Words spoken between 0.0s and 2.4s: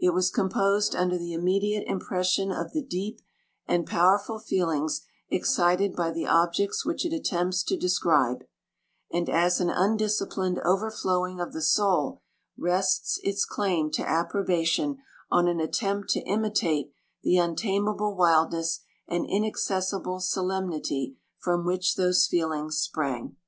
It was composed under the immediate impres